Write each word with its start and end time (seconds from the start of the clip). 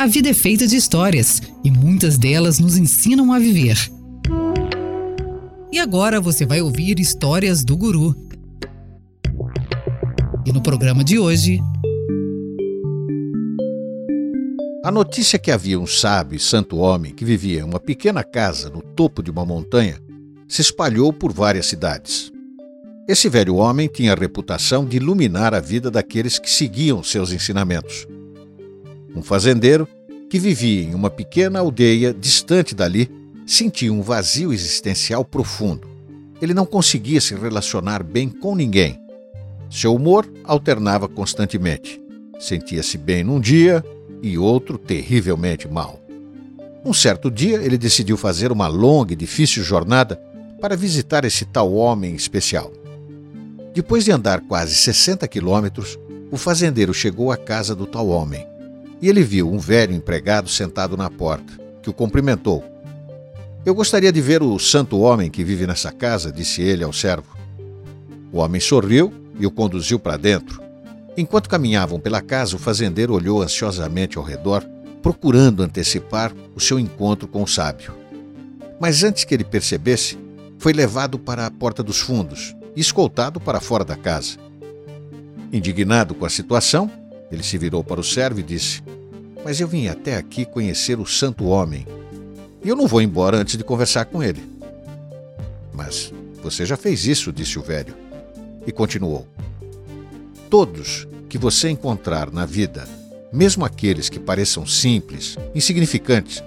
A 0.00 0.06
vida 0.06 0.28
é 0.28 0.32
feita 0.32 0.64
de 0.64 0.76
histórias 0.76 1.42
e 1.64 1.72
muitas 1.72 2.16
delas 2.16 2.60
nos 2.60 2.76
ensinam 2.76 3.32
a 3.32 3.38
viver. 3.40 3.76
E 5.72 5.80
agora 5.80 6.20
você 6.20 6.46
vai 6.46 6.60
ouvir 6.60 7.00
histórias 7.00 7.64
do 7.64 7.76
Guru. 7.76 8.14
E 10.46 10.52
no 10.52 10.62
programa 10.62 11.02
de 11.02 11.18
hoje. 11.18 11.58
A 14.84 14.92
notícia 14.92 15.36
que 15.36 15.50
havia 15.50 15.80
um 15.80 15.86
sábio 15.86 16.36
e 16.36 16.40
santo 16.40 16.76
homem 16.76 17.12
que 17.12 17.24
vivia 17.24 17.58
em 17.58 17.64
uma 17.64 17.80
pequena 17.80 18.22
casa 18.22 18.70
no 18.70 18.80
topo 18.80 19.20
de 19.20 19.32
uma 19.32 19.44
montanha 19.44 19.98
se 20.46 20.62
espalhou 20.62 21.12
por 21.12 21.32
várias 21.32 21.66
cidades. 21.66 22.30
Esse 23.08 23.28
velho 23.28 23.56
homem 23.56 23.88
tinha 23.88 24.12
a 24.12 24.16
reputação 24.16 24.86
de 24.86 24.98
iluminar 24.98 25.54
a 25.54 25.60
vida 25.60 25.90
daqueles 25.90 26.38
que 26.38 26.48
seguiam 26.48 27.02
seus 27.02 27.32
ensinamentos. 27.32 28.06
Um 29.14 29.22
fazendeiro, 29.22 29.88
que 30.28 30.38
vivia 30.38 30.82
em 30.82 30.94
uma 30.94 31.10
pequena 31.10 31.60
aldeia 31.60 32.12
distante 32.12 32.74
dali, 32.74 33.10
sentia 33.46 33.92
um 33.92 34.02
vazio 34.02 34.52
existencial 34.52 35.24
profundo. 35.24 35.88
Ele 36.40 36.52
não 36.52 36.66
conseguia 36.66 37.20
se 37.20 37.34
relacionar 37.34 38.02
bem 38.02 38.28
com 38.28 38.54
ninguém. 38.54 39.00
Seu 39.70 39.94
humor 39.94 40.30
alternava 40.44 41.08
constantemente. 41.08 42.00
Sentia-se 42.38 42.96
bem 42.96 43.24
num 43.24 43.40
dia 43.40 43.84
e 44.22 44.38
outro 44.38 44.78
terrivelmente 44.78 45.66
mal. 45.66 46.00
Um 46.84 46.92
certo 46.92 47.30
dia, 47.30 47.56
ele 47.56 47.76
decidiu 47.76 48.16
fazer 48.16 48.52
uma 48.52 48.68
longa 48.68 49.12
e 49.12 49.16
difícil 49.16 49.64
jornada 49.64 50.16
para 50.60 50.76
visitar 50.76 51.24
esse 51.24 51.44
tal 51.44 51.72
homem 51.74 52.14
especial. 52.14 52.72
Depois 53.74 54.04
de 54.04 54.12
andar 54.12 54.40
quase 54.42 54.74
60 54.74 55.26
quilômetros, 55.26 55.98
o 56.30 56.36
fazendeiro 56.36 56.94
chegou 56.94 57.32
à 57.32 57.36
casa 57.36 57.74
do 57.74 57.86
tal 57.86 58.08
homem 58.08 58.46
e 59.00 59.08
ele 59.08 59.22
viu 59.22 59.50
um 59.50 59.58
velho 59.58 59.94
empregado 59.94 60.48
sentado 60.48 60.96
na 60.96 61.10
porta, 61.10 61.52
que 61.82 61.90
o 61.90 61.92
cumprimentou. 61.92 62.64
Eu 63.64 63.74
gostaria 63.74 64.12
de 64.12 64.20
ver 64.20 64.42
o 64.42 64.58
santo 64.58 64.98
homem 65.00 65.30
que 65.30 65.44
vive 65.44 65.66
nessa 65.66 65.92
casa, 65.92 66.32
disse 66.32 66.62
ele 66.62 66.84
ao 66.84 66.92
servo. 66.92 67.36
O 68.32 68.38
homem 68.38 68.60
sorriu 68.60 69.12
e 69.38 69.46
o 69.46 69.50
conduziu 69.50 69.98
para 69.98 70.16
dentro. 70.16 70.62
Enquanto 71.16 71.48
caminhavam 71.48 71.98
pela 71.98 72.20
casa, 72.20 72.56
o 72.56 72.58
fazendeiro 72.58 73.12
olhou 73.12 73.42
ansiosamente 73.42 74.18
ao 74.18 74.24
redor, 74.24 74.64
procurando 75.02 75.62
antecipar 75.62 76.32
o 76.54 76.60
seu 76.60 76.78
encontro 76.78 77.26
com 77.26 77.42
o 77.42 77.46
sábio. 77.46 77.94
Mas 78.80 79.02
antes 79.02 79.24
que 79.24 79.34
ele 79.34 79.44
percebesse, 79.44 80.18
foi 80.58 80.72
levado 80.72 81.18
para 81.18 81.46
a 81.46 81.50
porta 81.50 81.82
dos 81.82 81.98
fundos 81.98 82.54
e 82.74 82.80
escoltado 82.80 83.40
para 83.40 83.60
fora 83.60 83.84
da 83.84 83.96
casa. 83.96 84.36
Indignado 85.52 86.14
com 86.14 86.24
a 86.24 86.30
situação, 86.30 86.90
ele 87.30 87.42
se 87.42 87.58
virou 87.58 87.84
para 87.84 88.00
o 88.00 88.04
servo 88.04 88.40
e 88.40 88.42
disse: 88.42 88.82
Mas 89.44 89.60
eu 89.60 89.68
vim 89.68 89.86
até 89.88 90.16
aqui 90.16 90.44
conhecer 90.44 90.98
o 90.98 91.06
santo 91.06 91.44
homem. 91.46 91.86
E 92.64 92.68
eu 92.68 92.76
não 92.76 92.86
vou 92.86 93.00
embora 93.00 93.36
antes 93.36 93.56
de 93.56 93.64
conversar 93.64 94.06
com 94.06 94.22
ele. 94.22 94.42
Mas 95.72 96.12
você 96.42 96.64
já 96.66 96.76
fez 96.76 97.06
isso, 97.06 97.32
disse 97.32 97.58
o 97.58 97.62
velho. 97.62 97.94
E 98.66 98.72
continuou: 98.72 99.26
Todos 100.48 101.06
que 101.28 101.38
você 101.38 101.68
encontrar 101.68 102.32
na 102.32 102.46
vida, 102.46 102.88
mesmo 103.32 103.64
aqueles 103.64 104.08
que 104.08 104.18
pareçam 104.18 104.66
simples, 104.66 105.36
insignificantes, 105.54 106.42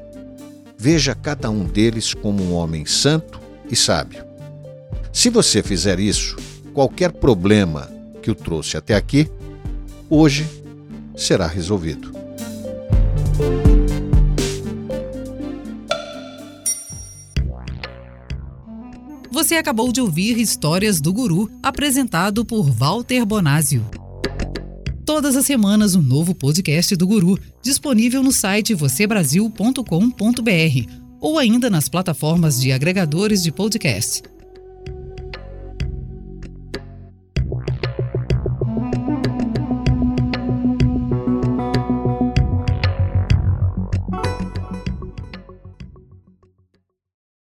veja 0.77 1.13
cada 1.13 1.49
um 1.49 1.63
deles 1.63 2.13
como 2.13 2.43
um 2.43 2.53
homem 2.53 2.85
santo 2.85 3.39
e 3.69 3.75
sábio. 3.75 4.25
Se 5.13 5.29
você 5.29 5.61
fizer 5.61 5.99
isso, 5.99 6.35
qualquer 6.73 7.11
problema 7.11 7.89
que 8.21 8.31
o 8.31 8.35
trouxe 8.35 8.77
até 8.77 8.95
aqui, 8.95 9.29
hoje 10.09 10.60
será 11.22 11.47
resolvido. 11.47 12.11
Você 19.31 19.56
acabou 19.56 19.91
de 19.91 20.00
ouvir 20.01 20.38
Histórias 20.38 21.01
do 21.01 21.12
Guru, 21.13 21.50
apresentado 21.63 22.45
por 22.45 22.69
Walter 22.69 23.25
Bonásio. 23.25 23.84
Todas 25.06 25.35
as 25.35 25.45
semanas, 25.45 25.95
um 25.95 26.01
novo 26.01 26.35
podcast 26.35 26.95
do 26.95 27.07
Guru, 27.07 27.40
disponível 27.62 28.24
no 28.24 28.31
site 28.31 28.74
vocêbrasil.com.br 28.74 30.91
ou 31.19 31.38
ainda 31.38 31.69
nas 31.69 31.88
plataformas 31.88 32.59
de 32.59 32.72
agregadores 32.72 33.44
de 33.44 33.51
podcast. 33.51 34.24